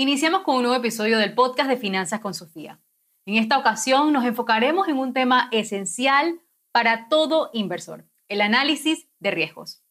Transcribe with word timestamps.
Iniciamos 0.00 0.42
con 0.42 0.54
un 0.54 0.62
nuevo 0.62 0.76
episodio 0.76 1.18
del 1.18 1.34
podcast 1.34 1.68
de 1.68 1.76
Finanzas 1.76 2.20
con 2.20 2.32
Sofía. 2.32 2.80
En 3.26 3.34
esta 3.34 3.58
ocasión 3.58 4.12
nos 4.12 4.24
enfocaremos 4.24 4.86
en 4.86 4.96
un 4.96 5.12
tema 5.12 5.48
esencial 5.50 6.40
para 6.70 7.08
todo 7.08 7.50
inversor, 7.52 8.06
el 8.28 8.40
análisis 8.40 9.08
de 9.18 9.32
riesgos. 9.32 9.82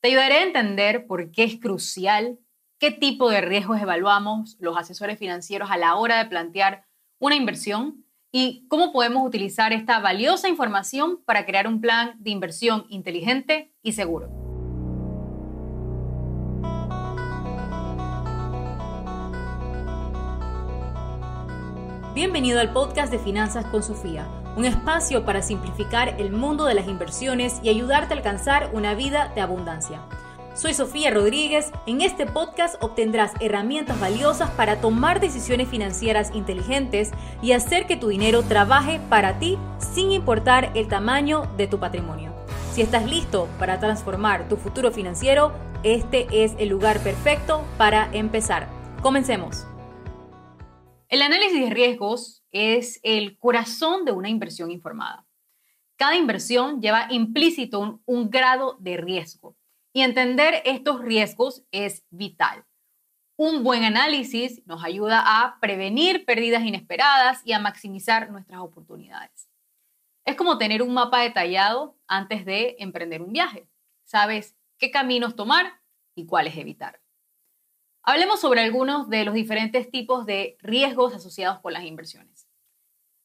Te 0.00 0.08
ayudaré 0.08 0.36
a 0.36 0.44
entender 0.44 1.06
por 1.06 1.30
qué 1.32 1.44
es 1.44 1.60
crucial, 1.60 2.38
qué 2.78 2.92
tipo 2.92 3.28
de 3.28 3.42
riesgos 3.42 3.78
evaluamos 3.78 4.56
los 4.58 4.78
asesores 4.78 5.18
financieros 5.18 5.70
a 5.70 5.76
la 5.76 5.96
hora 5.96 6.16
de 6.16 6.30
plantear 6.30 6.86
una 7.18 7.36
inversión 7.36 8.06
y 8.32 8.66
cómo 8.68 8.90
podemos 8.90 9.22
utilizar 9.22 9.74
esta 9.74 10.00
valiosa 10.00 10.48
información 10.48 11.22
para 11.26 11.44
crear 11.44 11.68
un 11.68 11.82
plan 11.82 12.14
de 12.20 12.30
inversión 12.30 12.86
inteligente 12.88 13.74
y 13.82 13.92
seguro. 13.92 14.41
Bienvenido 22.14 22.60
al 22.60 22.74
podcast 22.74 23.10
de 23.10 23.18
Finanzas 23.18 23.64
con 23.64 23.82
Sofía, 23.82 24.28
un 24.54 24.66
espacio 24.66 25.24
para 25.24 25.40
simplificar 25.40 26.20
el 26.20 26.30
mundo 26.30 26.66
de 26.66 26.74
las 26.74 26.86
inversiones 26.86 27.58
y 27.62 27.70
ayudarte 27.70 28.12
a 28.12 28.18
alcanzar 28.18 28.68
una 28.74 28.92
vida 28.94 29.32
de 29.34 29.40
abundancia. 29.40 30.02
Soy 30.54 30.74
Sofía 30.74 31.10
Rodríguez, 31.10 31.72
en 31.86 32.02
este 32.02 32.26
podcast 32.26 32.74
obtendrás 32.82 33.32
herramientas 33.40 33.98
valiosas 33.98 34.50
para 34.50 34.76
tomar 34.76 35.20
decisiones 35.20 35.70
financieras 35.70 36.32
inteligentes 36.34 37.12
y 37.40 37.52
hacer 37.52 37.86
que 37.86 37.96
tu 37.96 38.08
dinero 38.08 38.42
trabaje 38.42 39.00
para 39.08 39.38
ti 39.38 39.56
sin 39.78 40.12
importar 40.12 40.70
el 40.74 40.88
tamaño 40.88 41.48
de 41.56 41.66
tu 41.66 41.80
patrimonio. 41.80 42.30
Si 42.74 42.82
estás 42.82 43.06
listo 43.06 43.48
para 43.58 43.80
transformar 43.80 44.50
tu 44.50 44.58
futuro 44.58 44.90
financiero, 44.90 45.52
este 45.82 46.26
es 46.44 46.52
el 46.58 46.68
lugar 46.68 47.00
perfecto 47.00 47.64
para 47.78 48.10
empezar. 48.12 48.68
Comencemos. 49.00 49.66
El 51.12 51.20
análisis 51.20 51.60
de 51.60 51.68
riesgos 51.68 52.42
es 52.52 52.98
el 53.02 53.36
corazón 53.36 54.06
de 54.06 54.12
una 54.12 54.30
inversión 54.30 54.70
informada. 54.70 55.26
Cada 55.96 56.16
inversión 56.16 56.80
lleva 56.80 57.06
implícito 57.10 58.00
un, 58.06 58.30
grado 58.30 58.78
de 58.80 58.96
riesgo 58.96 59.54
y 59.92 60.00
entender 60.00 60.62
estos 60.64 61.02
riesgos 61.02 61.66
es 61.70 62.06
vital. 62.08 62.64
Un 63.36 63.62
buen 63.62 63.84
análisis 63.84 64.66
nos 64.66 64.82
ayuda 64.82 65.22
a 65.22 65.60
prevenir 65.60 66.24
pérdidas 66.24 66.64
inesperadas 66.64 67.42
y 67.44 67.52
a 67.52 67.58
maximizar 67.58 68.30
nuestras 68.30 68.60
oportunidades. 68.60 69.50
Es 70.24 70.34
como 70.34 70.56
tener 70.56 70.80
un 70.80 70.94
mapa 70.94 71.20
detallado 71.20 71.94
antes 72.06 72.46
de 72.46 72.76
emprender 72.78 73.20
un 73.20 73.34
viaje. 73.34 73.68
Sabes 74.02 74.56
qué 74.78 74.90
caminos 74.90 75.36
tomar 75.36 75.78
y 76.14 76.24
cuáles 76.24 76.56
evitar. 76.56 77.01
Hablemos 78.04 78.40
sobre 78.40 78.62
algunos 78.62 79.08
de 79.08 79.24
los 79.24 79.32
diferentes 79.32 79.88
tipos 79.88 80.26
de 80.26 80.56
riesgos 80.60 81.14
asociados 81.14 81.60
con 81.60 81.72
las 81.72 81.84
inversiones. 81.84 82.48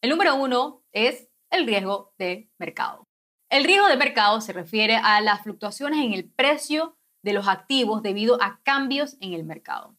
El 0.01 0.11
número 0.11 0.35
uno 0.35 0.83
es 0.91 1.29
el 1.49 1.65
riesgo 1.65 2.13
de 2.19 2.51
mercado. 2.59 3.07
El 3.49 3.63
riesgo 3.63 3.87
de 3.87 3.97
mercado 3.97 4.39
se 4.39 4.53
refiere 4.53 4.95
a 4.95 5.19
las 5.21 5.41
fluctuaciones 5.41 6.05
en 6.05 6.13
el 6.13 6.29
precio 6.29 6.95
de 7.23 7.33
los 7.33 7.47
activos 7.47 8.03
debido 8.03 8.37
a 8.39 8.61
cambios 8.61 9.17
en 9.19 9.33
el 9.33 9.43
mercado. 9.45 9.97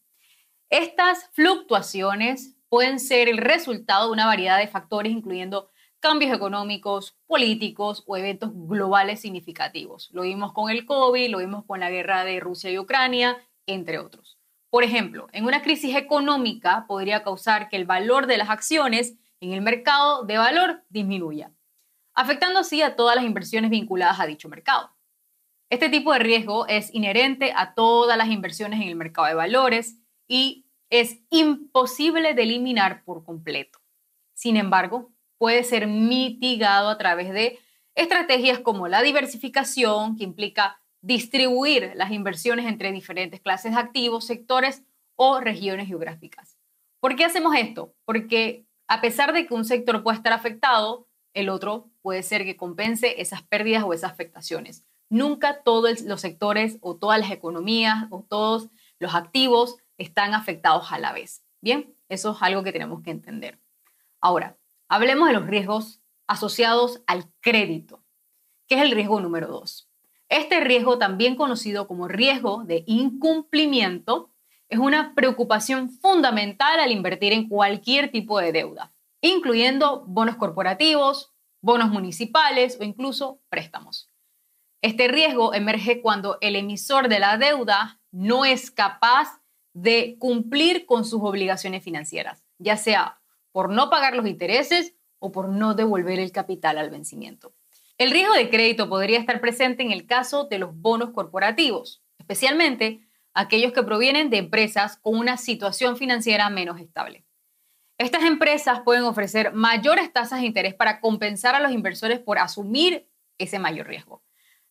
Estas 0.71 1.29
fluctuaciones 1.33 2.57
pueden 2.69 3.01
ser 3.01 3.29
el 3.29 3.39
resultado 3.39 4.07
de 4.07 4.13
una 4.13 4.27
variedad 4.27 4.59
de 4.59 4.69
factores, 4.69 5.11
incluyendo 5.11 5.71
cambios 5.99 6.33
económicos, 6.33 7.19
políticos 7.27 8.05
o 8.07 8.17
eventos 8.17 8.53
globales 8.55 9.21
significativos. 9.23 10.09
Lo 10.13 10.23
vimos 10.23 10.53
con 10.53 10.71
el 10.71 10.87
COVID, 10.87 11.31
lo 11.31 11.39
vimos 11.39 11.65
con 11.65 11.81
la 11.81 11.91
guerra 11.91 12.23
de 12.25 12.39
Rusia 12.39 12.71
y 12.71 12.79
Ucrania, 12.79 13.37
entre 13.67 13.99
otros. 13.99 14.38
Por 14.71 14.85
ejemplo, 14.85 15.29
en 15.33 15.45
una 15.45 15.63
crisis 15.63 15.97
económica 15.97 16.85
podría 16.87 17.23
causar 17.23 17.69
que 17.69 17.77
el 17.77 17.87
valor 17.87 18.27
de 18.27 18.37
las 18.37 18.51
acciones 18.51 19.15
en 19.41 19.53
el 19.53 19.63
mercado 19.63 20.25
de 20.25 20.37
valor 20.37 20.85
disminuya, 20.91 21.53
afectando 22.15 22.61
así 22.61 22.83
a 22.83 22.97
todas 22.97 23.17
las 23.17 23.25
inversiones 23.25 23.71
vinculadas 23.71 24.21
a 24.21 24.27
dicho 24.27 24.49
mercado. 24.49 24.95
Este 25.71 25.89
tipo 25.89 26.13
de 26.13 26.19
riesgo 26.19 26.67
es 26.67 26.93
inherente 26.95 27.53
a 27.55 27.75
todas 27.75 28.17
las 28.19 28.29
inversiones 28.29 28.81
en 28.81 28.89
el 28.89 28.97
mercado 28.97 29.29
de 29.29 29.35
valores 29.35 29.99
y 30.27 30.67
es 30.91 31.21
imposible 31.31 32.35
de 32.35 32.43
eliminar 32.43 33.05
por 33.05 33.25
completo. 33.25 33.79
Sin 34.35 34.57
embargo, 34.57 35.13
puede 35.37 35.65
ser 35.65 35.87
mitigado 35.87 36.89
a 36.89 36.99
través 36.99 37.33
de 37.33 37.59
estrategias 37.95 38.61
como 38.61 38.89
la 38.89 39.03
diversificación, 39.03 40.17
que 40.17 40.25
implica 40.25 40.81
distribuir 41.09 41.93
las 41.95 42.11
inversiones 42.11 42.67
entre 42.67 42.93
diferentes 42.93 43.41
clases 43.41 43.73
de 43.73 43.79
activos, 43.79 44.27
sectores 44.27 44.85
o 45.17 45.41
regiones 45.41 45.89
geográficas. 45.89 46.59
¿Por 47.01 47.17
qué 47.17 47.25
hacemos 47.25 47.57
esto? 47.57 47.95
Porque 48.05 48.67
a 48.89 49.01
pesar 49.01 49.33
de 49.33 49.47
que 49.47 49.55
un 49.55 49.65
sector 49.65 50.03
puede 50.03 50.19
estar 50.19 50.35
afectado, 50.35 51.09
el 51.33 51.49
otro 51.49 51.89
puede 52.03 52.23
ser 52.23 52.45
que 52.45 52.59
compense 52.59 53.23
esas 53.23 53.43
pérdidas 53.43 53.85
o 53.85 53.95
esas 53.95 54.13
afectaciones. 54.13 54.85
Nunca 55.09 55.63
todos 55.63 56.03
los 56.03 56.21
sectores 56.21 56.77
o 56.83 56.97
todas 56.97 57.19
las 57.19 57.31
economías 57.31 58.05
o 58.11 58.23
todos 58.29 58.69
los 58.99 59.15
activos 59.15 59.79
están 59.97 60.35
afectados 60.35 60.93
a 60.93 60.99
la 60.99 61.15
vez. 61.15 61.43
Bien, 61.63 61.97
eso 62.11 62.33
es 62.33 62.43
algo 62.43 62.63
que 62.63 62.73
tenemos 62.73 63.03
que 63.03 63.13
entender. 63.13 63.59
Ahora, 64.21 64.59
hablemos 64.91 65.29
de 65.29 65.35
los 65.35 65.47
riesgos 65.47 66.03
asociados 66.27 67.03
al 67.07 67.33
crédito, 67.41 68.05
que 68.67 68.75
es 68.75 68.83
el 68.83 68.91
riesgo 68.91 69.23
número 69.23 69.47
dos. 69.47 69.88
Este 70.29 70.61
riesgo, 70.61 70.99
también 70.99 71.37
conocido 71.37 71.89
como 71.89 72.07
riesgo 72.07 72.65
de 72.65 72.85
incumplimiento, 72.87 74.31
es 74.69 74.79
una 74.79 75.15
preocupación 75.15 75.91
fundamental 75.91 76.81
al 76.81 76.93
invertir 76.93 77.33
en 77.33 77.49
cualquier 77.49 78.11
tipo 78.11 78.39
de 78.39 78.53
deuda, 78.53 78.93
incluyendo 79.23 80.05
bonos 80.07 80.37
corporativos, 80.37 81.33
bonos 81.63 81.91
municipales 81.91 82.77
o 82.79 82.85
incluso 82.85 83.41
préstamos. 83.49 84.11
Este 84.83 85.09
riesgo 85.09 85.55
emerge 85.55 86.03
cuando 86.03 86.39
el 86.41 86.57
emisor 86.57 87.09
de 87.09 87.19
la 87.19 87.39
deuda 87.39 88.01
no 88.13 88.45
es 88.45 88.71
capaz 88.71 89.41
de 89.73 90.17
cumplir 90.19 90.87
con 90.87 91.05
sus 91.05 91.21
obligaciones 91.23 91.83
financieras, 91.83 92.45
ya 92.59 92.77
sea 92.77 93.21
por 93.51 93.71
no 93.71 93.91
pagar 93.91 94.15
los 94.15 94.27
intereses 94.27 94.95
o 95.19 95.33
por 95.33 95.49
no 95.49 95.75
devolver 95.75 96.21
el 96.21 96.31
capital 96.31 96.79
al 96.79 96.91
vencimiento. 96.91 97.55
El 97.99 98.13
riesgo 98.13 98.33
de 98.35 98.49
crédito 98.49 98.89
podría 98.89 99.19
estar 99.19 99.41
presente 99.41 99.83
en 99.83 99.91
el 99.91 100.07
caso 100.07 100.45
de 100.45 100.61
los 100.61 100.73
bonos 100.73 101.11
corporativos, 101.11 102.01
especialmente 102.19 103.01
aquellos 103.35 103.73
que 103.73 103.83
provienen 103.83 104.31
de 104.31 104.37
empresas 104.39 104.99
con 104.99 105.19
una 105.19 105.37
situación 105.37 105.97
financiera 105.97 106.49
menos 106.49 106.81
estable. 106.81 107.25
Estas 107.99 108.23
empresas 108.23 108.83
pueden 108.85 109.03
ofrecer 109.03 109.53
mayores 109.53 110.13
tasas 110.13 110.41
de 110.41 110.47
interés 110.47 110.75
para 110.75 111.01
compensar 111.01 111.57
a 111.57 111.61
los 111.61 111.73
inversores 111.73 112.21
por 112.21 112.39
asumir 112.39 113.09
ese 113.37 113.59
mayor 113.59 113.89
riesgo, 113.89 114.23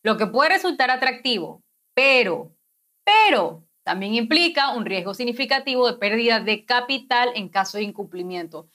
lo 0.02 0.16
que 0.16 0.26
puede 0.26 0.48
resultar 0.48 0.90
atractivo, 0.90 1.62
pero, 1.92 2.56
pero 3.04 3.62
también 3.82 4.14
implica 4.14 4.74
un 4.74 4.86
riesgo 4.86 5.12
significativo 5.12 5.86
de 5.86 5.98
pérdida 5.98 6.40
de 6.40 6.64
capital 6.64 7.32
en 7.34 7.50
caso 7.50 7.76
de 7.76 7.84
incumplimiento. 7.84 8.70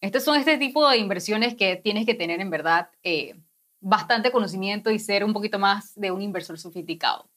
Estos 0.00 0.24
son 0.24 0.36
este 0.36 0.58
tipo 0.58 0.88
de 0.88 0.98
inversiones 0.98 1.54
que 1.54 1.76
tienes 1.76 2.06
que 2.06 2.14
tener 2.14 2.40
en 2.40 2.50
verdad 2.50 2.90
eh, 3.04 3.36
bastante 3.84 4.32
conocimiento 4.32 4.90
y 4.90 4.98
ser 4.98 5.24
un 5.24 5.34
poquito 5.34 5.58
más 5.58 5.94
de 5.94 6.10
un 6.10 6.22
inversor 6.22 6.58
sofisticado. 6.58 7.30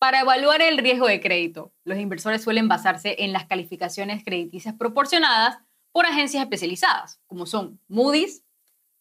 Para 0.00 0.20
evaluar 0.20 0.60
el 0.60 0.78
riesgo 0.78 1.06
de 1.06 1.20
crédito, 1.20 1.72
los 1.84 1.98
inversores 1.98 2.42
suelen 2.42 2.68
basarse 2.68 3.16
en 3.20 3.32
las 3.32 3.46
calificaciones 3.46 4.24
crediticias 4.24 4.74
proporcionadas 4.74 5.58
por 5.92 6.04
agencias 6.04 6.42
especializadas, 6.42 7.20
como 7.26 7.46
son 7.46 7.80
Moody's, 7.88 8.44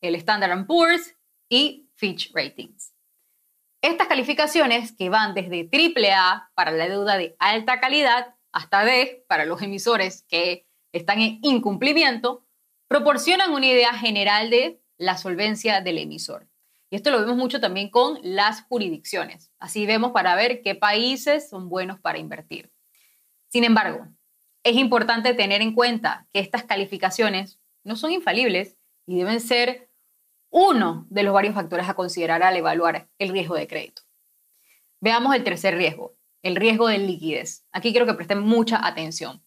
el 0.02 0.16
Standard 0.16 0.68
Poor's 0.68 1.16
y 1.50 1.90
Fitch 1.96 2.32
Ratings. 2.34 2.94
Estas 3.82 4.08
calificaciones, 4.08 4.92
que 4.92 5.10
van 5.10 5.34
desde 5.34 5.70
AAA 5.72 6.52
para 6.54 6.72
la 6.72 6.88
deuda 6.88 7.18
de 7.18 7.36
alta 7.40 7.80
calidad 7.80 8.36
hasta 8.52 8.84
D 8.84 9.26
para 9.28 9.46
los 9.46 9.62
emisores 9.62 10.26
que 10.28 10.68
están 10.92 11.22
en 11.22 11.40
incumplimiento, 11.42 12.46
proporcionan 12.88 13.52
una 13.52 13.66
idea 13.66 13.94
general 13.94 14.50
de 14.50 14.82
la 14.98 15.18
solvencia 15.18 15.82
del 15.82 15.98
emisor. 16.00 16.48
Y 16.90 16.96
esto 16.96 17.12
lo 17.12 17.20
vemos 17.20 17.36
mucho 17.36 17.60
también 17.60 17.90
con 17.90 18.20
las 18.24 18.62
jurisdicciones. 18.64 19.52
Así 19.60 19.86
vemos 19.86 20.12
para 20.12 20.36
ver 20.36 20.62
qué 20.62 20.76
países 20.76 21.50
son 21.50 21.70
buenos 21.70 22.00
para 22.00 22.18
invertir. 22.18 22.72
Sin 23.50 23.64
embargo, 23.64 24.08
es 24.64 24.76
importante 24.76 25.34
tener 25.34 25.62
en 25.62 25.74
cuenta 25.74 26.28
que 26.34 26.40
estas 26.40 26.64
calificaciones 26.64 27.60
no 27.84 27.96
son 27.96 28.12
infalibles 28.12 28.78
y 29.06 29.18
deben 29.18 29.40
ser 29.40 29.90
uno 30.50 31.06
de 31.10 31.24
los 31.24 31.34
varios 31.34 31.56
factores 31.56 31.90
a 31.90 31.94
considerar 31.94 32.44
al 32.44 32.56
evaluar 32.56 33.10
el 33.18 33.30
riesgo 33.30 33.56
de 33.56 33.68
crédito. 33.68 34.02
Veamos 35.00 35.36
el 35.36 35.44
tercer 35.44 35.78
riesgo, 35.78 36.18
el 36.42 36.56
riesgo 36.56 36.88
de 36.88 36.98
liquidez. 36.98 37.66
Aquí 37.72 37.92
quiero 37.92 38.06
que 38.06 38.14
presten 38.14 38.40
mucha 38.40 38.86
atención. 38.86 39.44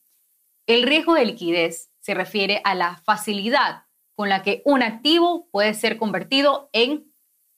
El 0.67 0.85
riesgo 0.85 1.15
de 1.15 1.25
liquidez 1.25 1.91
se 2.01 2.15
refiere 2.15 2.61
a 2.65 2.75
la 2.75 2.97
facilidad 3.05 3.87
con 4.15 4.29
la 4.29 4.43
que 4.43 4.63
un 4.65 4.83
activo 4.83 5.49
puede 5.51 5.75
ser 5.75 5.97
convertido 5.97 6.71
en 6.73 7.10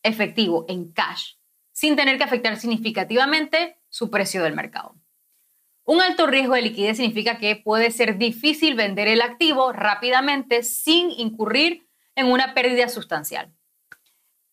efectivo, 0.03 0.65
en 0.69 0.93
cash, 0.93 1.35
sin 1.73 1.97
tener 1.97 2.19
que 2.19 2.25
afectar 2.25 2.57
significativamente 2.57 3.79
su 3.89 4.11
precio 4.11 4.43
del 4.43 4.55
mercado. 4.55 4.97
Un 5.85 6.01
alto 6.01 6.27
riesgo 6.27 6.55
de 6.55 6.63
liquidez 6.63 6.97
significa 6.97 7.39
que 7.39 7.57
puede 7.57 7.91
ser 7.91 8.17
difícil 8.17 8.75
vender 8.75 9.09
el 9.09 9.21
activo 9.21 9.73
rápidamente 9.73 10.63
sin 10.63 11.11
incurrir 11.11 11.89
en 12.15 12.27
una 12.27 12.55
pérdida 12.55 12.89
sustancial. 12.89 13.53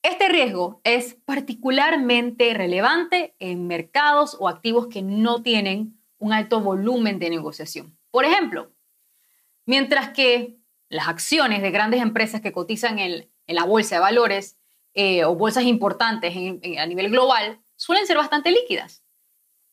Este 0.01 0.29
riesgo 0.29 0.81
es 0.83 1.17
particularmente 1.25 2.53
relevante 2.53 3.35
en 3.39 3.67
mercados 3.67 4.37
o 4.39 4.47
activos 4.47 4.87
que 4.87 5.01
no 5.01 5.43
tienen 5.43 5.99
un 6.17 6.33
alto 6.33 6.61
volumen 6.61 7.19
de 7.19 7.29
negociación. 7.29 7.97
Por 8.09 8.25
ejemplo, 8.25 8.71
mientras 9.65 10.09
que 10.09 10.57
las 10.89 11.07
acciones 11.07 11.61
de 11.61 11.71
grandes 11.71 12.01
empresas 12.01 12.41
que 12.41 12.51
cotizan 12.51 12.99
en, 12.99 13.29
la 13.45 13.63
bolsa 13.63 13.95
de 13.95 14.01
valores 14.01 14.58
eh, 14.93 15.23
o 15.25 15.35
bolsas 15.35 15.63
importantes 15.63 16.33
a 16.77 16.85
nivel 16.85 17.09
global 17.09 17.59
suelen 17.75 18.05
ser 18.05 18.17
bastante 18.17 18.51
líquidas. 18.51 19.03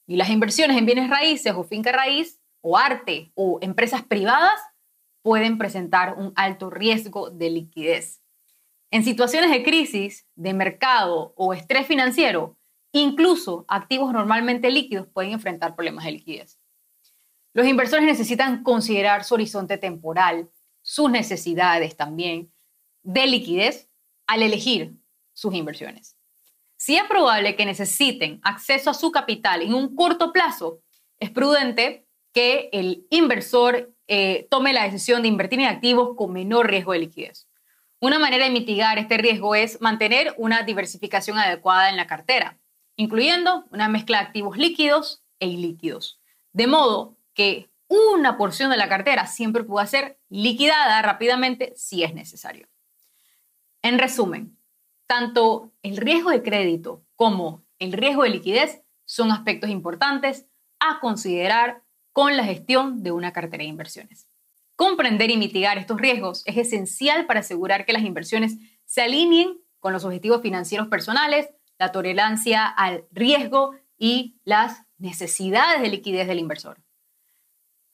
Y 0.07 0.17
las 0.17 0.31
inversiones 0.31 0.77
en 0.77 0.87
bienes 0.87 1.11
raíces 1.11 1.53
o 1.55 1.65
finca 1.65 1.93
raíz 1.93 2.41
o 2.61 2.77
arte 2.77 3.33
o 3.35 3.59
empresas 3.61 4.03
privadas 4.03 4.61
pueden 5.23 5.59
presentar 5.59 6.15
un 6.15 6.33
alto 6.37 6.71
riesgo 6.71 7.31
de 7.31 7.51
liquidez. 7.51 8.23
En 8.93 9.03
situaciones 9.03 9.51
de 9.51 9.65
crisis, 9.65 10.27
de 10.37 10.55
mercado 10.55 11.35
o 11.37 11.53
estrés 11.53 11.87
financiero, 11.87 12.57
incluso 12.93 13.65
activos 13.69 14.13
normalmente 14.13 14.71
líquidos 14.71 15.09
pueden 15.09 15.33
enfrentar 15.33 15.75
problemas 15.75 16.05
de 16.05 16.13
liquidez. 16.13 16.61
Los 17.53 17.67
inversores 17.67 18.05
necesitan 18.05 18.63
considerar 18.63 19.25
su 19.25 19.35
horizonte 19.35 19.79
temporal, 19.79 20.51
sus 20.83 21.11
necesidades 21.11 21.97
también 21.97 22.53
de 23.03 23.27
liquidez 23.27 23.91
al 24.27 24.43
elegir 24.43 24.95
sus 25.37 25.55
inversiones. 25.55 26.17
Si 26.77 26.97
es 26.97 27.05
probable 27.05 27.57
que 27.57 27.67
necesiten 27.67 28.41
acceso 28.43 28.91
a 28.91 28.95
su 28.95 29.13
capital 29.13 29.63
en 29.63 29.75
un 29.75 29.95
corto 29.95 30.33
plazo, 30.33 30.81
es 31.19 31.31
prudente 31.31 32.07
que 32.33 32.71
el 32.73 33.07
inversor 33.11 33.95
eh, 34.09 34.47
tome 34.51 34.73
la 34.73 34.85
decisión 34.85 35.23
de 35.23 35.29
invertir 35.29 35.61
en 35.61 35.67
activos 35.67 36.17
con 36.17 36.33
menor 36.33 36.69
riesgo 36.69 36.93
de 36.93 37.01
liquidez. 37.01 37.49
Una 38.01 38.19
manera 38.19 38.45
de 38.45 38.51
mitigar 38.51 38.99
este 38.99 39.19
riesgo 39.19 39.55
es 39.55 39.81
mantener 39.81 40.35
una 40.39 40.63
diversificación 40.63 41.39
adecuada 41.39 41.91
en 41.91 41.97
la 41.97 42.07
cartera, 42.07 42.59
incluyendo 42.97 43.67
una 43.71 43.89
mezcla 43.89 44.19
de 44.19 44.25
activos 44.25 44.57
líquidos 44.57 45.23
e 45.39 45.47
ilíquidos, 45.49 46.21
de 46.53 46.67
modo 46.67 47.19
que 47.35 47.71
una 47.89 48.39
porción 48.39 48.71
de 48.71 48.77
la 48.77 48.89
cartera 48.89 49.27
siempre 49.27 49.65
pueda 49.65 49.87
ser 49.87 50.19
liquidada 50.29 51.01
rápidamente 51.03 51.73
si 51.77 52.05
es 52.05 52.15
necesario. 52.15 52.69
En 53.83 53.99
resumen, 53.99 54.56
tanto 55.07 55.73
el 55.83 55.97
riesgo 55.97 56.31
de 56.31 56.43
crédito 56.43 57.05
como 57.15 57.65
el 57.79 57.93
riesgo 57.93 58.23
de 58.23 58.31
liquidez 58.31 58.83
son 59.05 59.31
aspectos 59.31 59.71
importantes 59.71 60.47
a 60.81 61.01
considerar 61.01 61.83
con 62.13 62.37
la 62.37 62.45
gestión 62.45 63.03
de 63.03 63.13
una 63.13 63.33
cartera 63.33 63.63
de 63.63 63.69
inversiones. 63.69 64.27
Comprender 64.75 65.31
y 65.31 65.37
mitigar 65.37 65.79
estos 65.79 66.01
riesgos 66.01 66.43
es 66.47 66.57
esencial 66.57 67.27
para 67.27 67.41
asegurar 67.41 67.87
que 67.87 67.93
las 67.93 68.03
inversiones 68.03 68.57
se 68.85 69.03
alineen 69.03 69.59
con 69.81 69.93
los 69.93 70.05
objetivos 70.05 70.43
financieros 70.43 70.89
personales, 70.89 71.49
la 71.79 71.93
tolerancia 71.93 72.67
al 72.67 73.05
riesgo 73.11 73.75
y 73.99 74.39
las 74.45 74.83
necesidades 74.99 75.81
de 75.81 75.89
liquidez 75.89 76.27
del 76.27 76.39
inversor. 76.39 76.83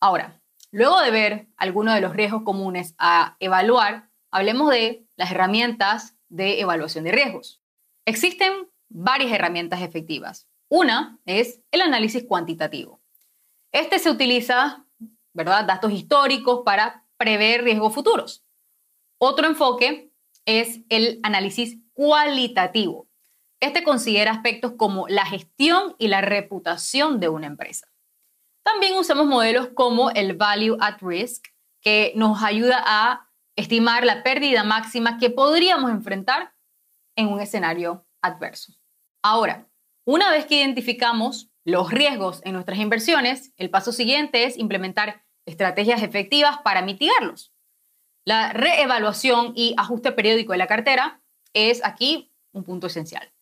Ahora, 0.01 0.41
luego 0.71 1.01
de 1.01 1.11
ver 1.11 1.49
algunos 1.57 1.95
de 1.95 2.01
los 2.01 2.15
riesgos 2.15 2.43
comunes 2.43 2.95
a 2.99 3.37
evaluar, 3.41 4.11
hablemos 4.31 4.71
de 4.71 5.07
las 5.17 5.31
herramientas 5.31 6.17
de 6.33 6.61
evaluación 6.61 7.05
de 7.05 7.13
riesgos. 7.13 7.61
Existen 8.07 8.69
varias 8.89 9.31
herramientas 9.33 9.83
efectivas. 9.83 10.49
Una 10.69 11.19
es 11.27 11.61
el 11.71 11.83
análisis 11.83 12.25
cuantitativo. 12.25 13.01
Este 13.71 13.99
se 13.99 14.11
utiliza, 14.11 14.87
¿verdad?, 15.35 15.67
datos 15.67 15.93
históricos 15.93 16.63
para 16.65 17.05
prever 17.19 17.65
riesgos 17.65 17.95
futuros. 17.95 18.45
Otro 19.19 19.47
enfoque 19.47 20.11
es 20.47 20.81
el 20.89 21.21
análisis 21.23 21.79
cualitativo. 21.93 23.09
Este 23.61 23.85
considera 23.85 24.33
aspectos 24.33 24.73
como 24.77 25.07
la 25.09 25.27
gestión 25.27 25.95
y 25.99 26.09
la 26.09 26.23
reputación 26.23 27.21
de 27.21 27.29
una 27.29 27.47
empresa. 27.47 27.87
También 28.63 28.97
usamos 28.97 29.27
modelos 29.27 29.69
como 29.75 30.11
el 30.11 30.35
Value 30.35 30.79
at 30.81 31.01
Risk, 31.03 31.47
que 31.81 32.13
nos 32.17 32.43
ayuda 32.43 32.83
a 32.85 33.29
estimar 33.63 34.05
la 34.05 34.23
pérdida 34.23 34.65
máxima 34.65 35.19
que 35.19 35.31
podríamos 35.31 35.91
enfrentar 35.91 36.53
en 37.17 37.29
un 37.29 37.41
escenario 37.41 38.07
adverso. 38.21 38.73
Ahora, 39.23 39.69
una 40.05 40.31
vez 40.31 40.47
que 40.47 40.57
identificamos 40.57 41.51
los 41.65 41.91
riesgos 41.91 42.41
en 42.45 42.55
nuestras 42.55 42.79
inversiones, 42.79 43.53
el 43.57 43.71
paso 43.71 43.93
siguiente 43.93 44.45
es 44.45 44.59
implementar 44.59 45.25
estrategias 45.47 46.03
efectivas 46.03 46.59
para 46.65 46.83
mitigarlos. 46.83 47.53
La 48.25 48.53
reevaluación 48.53 49.53
y 49.55 49.75
ajuste 49.77 50.13
periódico 50.13 50.53
de 50.53 50.59
la 50.59 50.67
cartera 50.67 51.23
es 51.53 51.85
aquí 51.85 52.33
un 52.53 52.65
punto 52.65 52.89
esencial. 52.89 53.33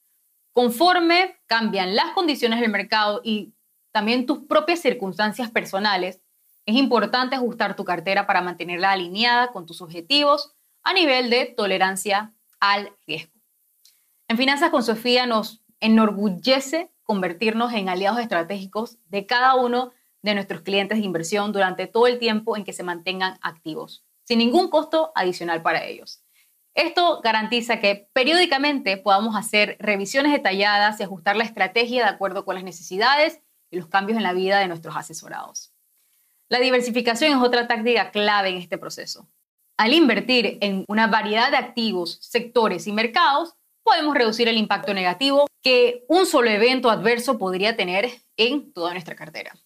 Conforme 0.53 1.41
cambian 1.47 1.97
las 1.97 2.13
condiciones 2.13 2.61
del 2.61 2.71
mercado 2.71 3.23
y 3.25 3.55
también 3.93 4.27
tus 4.27 4.41
propias 4.45 4.81
circunstancias 4.81 5.51
personales, 5.51 6.21
es 6.67 6.77
importante 6.77 7.37
ajustar 7.37 7.77
tu 7.77 7.85
cartera 7.85 8.27
para 8.27 8.43
mantenerla 8.43 8.93
alineada 8.93 9.49
con 9.49 9.67
tus 9.67 9.81
objetivos 9.81 10.55
a 10.83 10.93
nivel 10.93 11.31
de 11.31 11.47
tolerancia 11.47 12.35
al 12.61 12.93
riesgo. 13.07 13.41
En 14.29 14.37
Finanzas 14.37 14.71
con 14.71 14.83
Sofía 14.83 15.27
nos 15.27 15.63
enorgullece 15.81 16.93
convertirnos 17.03 17.73
en 17.73 17.89
aliados 17.89 18.21
estratégicos 18.21 18.99
de 19.09 19.27
cada 19.27 19.57
uno 19.57 19.93
de 20.23 20.35
nuestros 20.35 20.61
clientes 20.61 20.99
de 20.99 21.05
inversión 21.05 21.53
durante 21.53 21.87
todo 21.87 22.07
el 22.07 22.19
tiempo 22.19 22.57
en 22.57 22.65
que 22.65 22.73
se 22.73 22.83
mantengan 22.83 23.39
activos, 23.41 24.05
sin 24.25 24.39
ningún 24.39 24.69
costo 24.69 25.13
adicional 25.15 25.63
para 25.63 25.85
ellos. 25.85 26.23
Esto 26.75 27.21
garantiza 27.23 27.81
que 27.81 28.09
periódicamente 28.13 28.97
podamos 28.97 29.35
hacer 29.35 29.77
revisiones 29.81 30.33
detalladas 30.33 31.01
y 31.01 31.03
ajustar 31.03 31.37
la 31.37 31.45
estrategia 31.45 32.05
de 32.05 32.11
acuerdo 32.11 32.45
con 32.45 32.55
las 32.55 32.65
necesidades 32.65 33.41
y 33.71 33.79
los 33.79 33.89
cambios 33.89 34.17
en 34.17 34.23
la 34.23 34.33
vida 34.33 34.61
de 34.61 34.69
nuestros 34.69 34.97
asesorados. 34.97 35.70
La 36.51 36.59
diversificación 36.59 37.31
es 37.31 37.39
otra 37.39 37.69
táctica 37.69 38.11
clave 38.11 38.49
en 38.49 38.57
este 38.57 38.77
proceso. 38.77 39.29
Al 39.79 39.95
invertir 39.95 40.59
en 40.61 40.85
una 40.89 41.07
variedad 41.07 41.53
de 41.53 41.57
activos, 41.57 42.19
sectores 42.21 42.89
y 42.89 42.93
mercados, 42.93 43.55
podemos 43.85 44.17
reducir 44.17 44.49
el 44.49 44.59
impacto 44.59 44.93
negativo 44.93 45.47
que 45.63 46.05
un 46.09 46.27
solo 46.27 46.51
evento 46.51 46.91
adverso 46.91 47.39
podría 47.39 47.77
tener 47.77 48.11
en 48.37 48.73
toda 48.73 48.93
nuestra 48.93 49.15
cartera. 49.15 49.57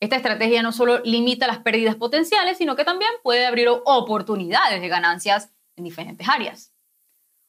Esta 0.00 0.16
estrategia 0.16 0.62
no 0.62 0.72
solo 0.72 1.00
limita 1.04 1.46
las 1.46 1.58
pérdidas 1.58 1.96
potenciales, 1.96 2.56
sino 2.56 2.76
que 2.76 2.84
también 2.84 3.10
puede 3.22 3.44
abrir 3.44 3.68
oportunidades 3.68 4.80
de 4.80 4.88
ganancias 4.88 5.52
en 5.76 5.84
diferentes 5.84 6.26
áreas. 6.26 6.72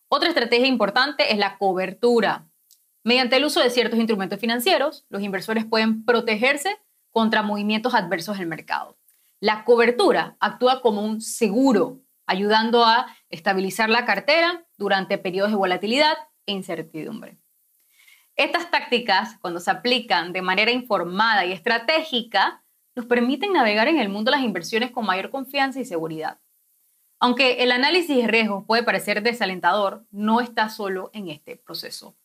Otra 0.10 0.28
estrategia 0.28 0.68
importante 0.68 1.32
es 1.32 1.38
la 1.38 1.58
cobertura. 1.58 2.50
Mediante 3.06 3.38
el 3.38 3.46
uso 3.46 3.62
de 3.62 3.70
ciertos 3.70 3.98
instrumentos 3.98 4.42
financieros, 4.42 5.06
los 5.08 5.22
inversores 5.22 5.64
pueden 5.64 6.04
protegerse 6.04 6.78
contra 7.18 7.42
movimientos 7.42 7.96
adversos 7.96 8.38
del 8.38 8.46
mercado. 8.46 8.96
La 9.40 9.66
cobertura 9.66 10.38
actúa 10.40 10.84
como 10.84 11.02
un 11.02 11.20
seguro, 11.20 12.04
ayudando 12.28 12.86
a 12.86 13.08
estabilizar 13.32 13.90
la 13.90 14.06
cartera 14.06 14.68
durante 14.78 15.18
periodos 15.18 15.50
de 15.50 15.58
volatilidad 15.58 16.16
e 16.46 16.52
incertidumbre. 16.52 17.40
Estas 18.36 18.70
tácticas, 18.70 19.36
cuando 19.40 19.60
se 19.60 19.72
aplican 19.72 20.32
de 20.32 20.44
manera 20.44 20.70
informada 20.70 21.44
y 21.44 21.54
estratégica, 21.54 22.64
nos 22.96 23.08
permiten 23.08 23.52
navegar 23.52 23.88
en 23.88 23.98
el 23.98 24.10
mundo 24.10 24.30
de 24.30 24.38
las 24.38 24.46
inversiones 24.46 24.92
con 24.92 25.08
mayor 25.08 25.32
confianza 25.32 25.80
y 25.80 25.86
seguridad. 25.86 26.40
Aunque 27.20 27.64
el 27.64 27.72
análisis 27.72 28.16
de 28.16 28.28
riesgos 28.28 28.64
puede 28.68 28.84
parecer 28.84 29.24
desalentador, 29.24 30.06
no 30.12 30.40
está 30.40 30.70
solo 30.70 31.10
en 31.14 31.30
este 31.30 31.56
proceso. 31.56 32.16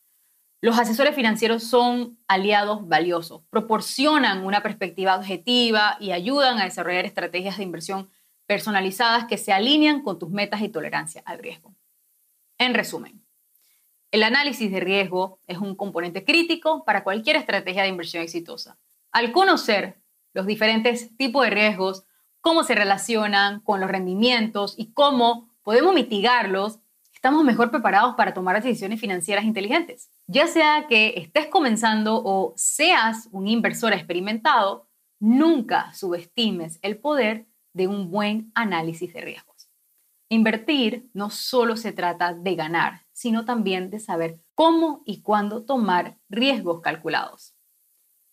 Los 0.62 0.78
asesores 0.78 1.16
financieros 1.16 1.64
son 1.64 2.20
aliados 2.28 2.86
valiosos, 2.86 3.42
proporcionan 3.50 4.46
una 4.46 4.62
perspectiva 4.62 5.16
objetiva 5.16 5.96
y 5.98 6.12
ayudan 6.12 6.60
a 6.60 6.64
desarrollar 6.64 7.04
estrategias 7.04 7.56
de 7.56 7.64
inversión 7.64 8.08
personalizadas 8.46 9.24
que 9.24 9.38
se 9.38 9.52
alinean 9.52 10.02
con 10.02 10.20
tus 10.20 10.30
metas 10.30 10.62
y 10.62 10.68
tolerancia 10.68 11.20
al 11.26 11.40
riesgo. 11.40 11.74
En 12.58 12.74
resumen, 12.74 13.24
el 14.12 14.22
análisis 14.22 14.70
de 14.70 14.78
riesgo 14.78 15.40
es 15.48 15.58
un 15.58 15.74
componente 15.74 16.24
crítico 16.24 16.84
para 16.84 17.02
cualquier 17.02 17.34
estrategia 17.34 17.82
de 17.82 17.88
inversión 17.88 18.22
exitosa. 18.22 18.78
Al 19.10 19.32
conocer 19.32 19.96
los 20.32 20.46
diferentes 20.46 21.16
tipos 21.16 21.42
de 21.42 21.50
riesgos, 21.50 22.04
cómo 22.40 22.62
se 22.62 22.76
relacionan 22.76 23.58
con 23.62 23.80
los 23.80 23.90
rendimientos 23.90 24.76
y 24.78 24.92
cómo 24.92 25.50
podemos 25.64 25.92
mitigarlos, 25.92 26.78
estamos 27.22 27.44
mejor 27.44 27.70
preparados 27.70 28.16
para 28.16 28.34
tomar 28.34 28.60
decisiones 28.60 28.98
financieras 28.98 29.44
inteligentes. 29.44 30.10
Ya 30.26 30.48
sea 30.48 30.88
que 30.88 31.14
estés 31.16 31.46
comenzando 31.46 32.20
o 32.24 32.52
seas 32.56 33.28
un 33.30 33.46
inversor 33.46 33.92
experimentado, 33.92 34.88
nunca 35.20 35.92
subestimes 35.94 36.80
el 36.82 36.98
poder 36.98 37.46
de 37.74 37.86
un 37.86 38.10
buen 38.10 38.50
análisis 38.56 39.12
de 39.14 39.20
riesgos. 39.20 39.70
Invertir 40.30 41.10
no 41.14 41.30
solo 41.30 41.76
se 41.76 41.92
trata 41.92 42.34
de 42.34 42.56
ganar, 42.56 43.06
sino 43.12 43.44
también 43.44 43.88
de 43.88 44.00
saber 44.00 44.40
cómo 44.56 45.04
y 45.06 45.22
cuándo 45.22 45.64
tomar 45.64 46.18
riesgos 46.28 46.80
calculados. 46.80 47.54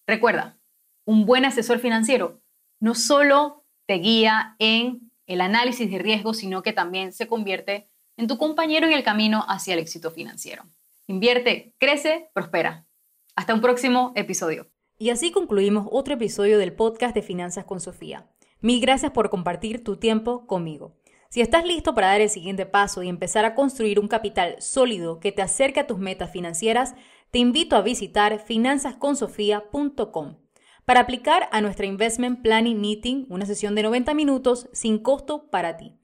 Recuerda, 0.07 0.57
Un 1.05 1.27
buen 1.27 1.45
asesor 1.45 1.77
financiero 1.77 2.41
no 2.79 2.95
solo 2.95 3.65
te 3.87 3.95
guía 3.95 4.55
en 4.57 5.11
el 5.27 5.41
análisis 5.41 5.91
de 5.91 5.99
riesgo, 5.99 6.33
sino 6.33 6.63
que 6.63 6.73
también 6.73 7.13
se 7.13 7.27
convierte 7.27 7.89
en 8.19 8.27
tu 8.27 8.37
compañero 8.37 8.85
en 8.85 8.93
el 8.93 9.03
camino 9.03 9.45
hacia 9.47 9.73
el 9.73 9.79
éxito 9.79 10.11
financiero. 10.11 10.65
Invierte, 11.07 11.73
crece, 11.79 12.29
prospera. 12.33 12.85
Hasta 13.33 13.53
un 13.53 13.61
próximo 13.61 14.11
episodio. 14.15 14.69
Y 14.97 15.11
así 15.11 15.31
concluimos 15.31 15.87
otro 15.89 16.15
episodio 16.15 16.57
del 16.57 16.73
podcast 16.73 17.15
de 17.15 17.21
Finanzas 17.21 17.63
con 17.63 17.79
Sofía. 17.79 18.29
Mil 18.59 18.81
gracias 18.81 19.13
por 19.13 19.29
compartir 19.29 19.85
tu 19.85 19.95
tiempo 19.95 20.45
conmigo. 20.47 20.97
Si 21.29 21.39
estás 21.39 21.65
listo 21.65 21.95
para 21.95 22.07
dar 22.07 22.19
el 22.19 22.29
siguiente 22.29 22.65
paso 22.65 23.03
y 23.03 23.07
empezar 23.07 23.45
a 23.45 23.55
construir 23.55 24.01
un 24.01 24.09
capital 24.09 24.57
sólido 24.59 25.21
que 25.21 25.31
te 25.31 25.41
acerque 25.41 25.79
a 25.79 25.87
tus 25.87 25.99
metas 25.99 26.29
financieras, 26.29 26.95
te 27.31 27.39
invito 27.39 27.77
a 27.77 27.81
visitar 27.81 28.39
finanzasconsofía.com 28.39 30.35
para 30.83 30.99
aplicar 31.01 31.47
a 31.51 31.61
nuestra 31.61 31.85
Investment 31.85 32.41
Planning 32.41 32.81
Meeting, 32.81 33.27
una 33.29 33.45
sesión 33.45 33.75
de 33.75 33.83
90 33.83 34.13
minutos 34.15 34.67
sin 34.73 34.97
costo 34.97 35.49
para 35.51 35.77
ti, 35.77 35.98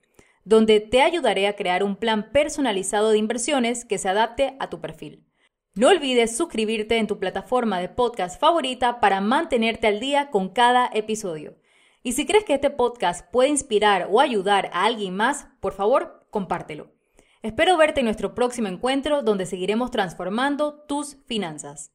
donde 0.45 0.79
te 0.79 1.01
ayudaré 1.01 1.47
a 1.47 1.55
crear 1.55 1.83
un 1.83 1.95
plan 1.95 2.31
personalizado 2.31 3.09
de 3.09 3.17
inversiones 3.17 3.83
que 3.83 3.97
se 3.97 4.07
adapte 4.07 4.55
a 4.59 4.69
tu 4.69 4.79
perfil. 4.79 5.25
No 5.73 5.89
olvides 5.89 6.37
suscribirte 6.37 6.97
en 6.97 7.07
tu 7.07 7.19
plataforma 7.19 7.79
de 7.79 7.89
podcast 7.89 8.39
favorita 8.39 9.01
para 9.01 9.19
mantenerte 9.19 9.87
al 9.87 9.99
día 9.99 10.29
con 10.29 10.49
cada 10.49 10.89
episodio. 10.93 11.57
Y 12.03 12.13
si 12.13 12.25
crees 12.25 12.45
que 12.45 12.53
este 12.53 12.69
podcast 12.69 13.29
puede 13.31 13.49
inspirar 13.49 14.07
o 14.09 14.21
ayudar 14.21 14.69
a 14.71 14.85
alguien 14.85 15.15
más, 15.15 15.47
por 15.59 15.73
favor, 15.73 16.27
compártelo. 16.29 16.93
Espero 17.41 17.75
verte 17.77 18.01
en 18.01 18.05
nuestro 18.05 18.35
próximo 18.35 18.67
encuentro 18.67 19.23
donde 19.23 19.45
seguiremos 19.45 19.91
transformando 19.91 20.85
tus 20.87 21.17
finanzas. 21.25 21.94